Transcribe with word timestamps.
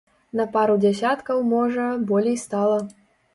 На 0.39 0.45
пару 0.53 0.77
дзясяткаў, 0.85 1.43
можа, 1.51 1.85
болей 2.13 2.39
стала. 2.47 2.81